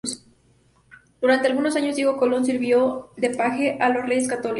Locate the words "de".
3.17-3.29